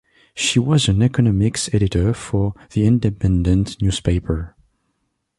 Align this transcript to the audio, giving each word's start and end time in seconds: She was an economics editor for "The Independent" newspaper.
She 0.33 0.57
was 0.57 0.89
an 0.89 1.03
economics 1.03 1.71
editor 1.71 2.11
for 2.15 2.55
"The 2.71 2.87
Independent" 2.87 3.79
newspaper. 3.83 4.55